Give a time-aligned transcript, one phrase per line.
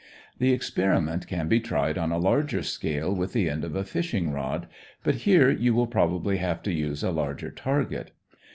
[0.39, 4.31] The experiment can be tried on a larger scale with the end of a fishing
[4.31, 4.65] rod,
[5.03, 8.09] but here you will probably have to use a larger target.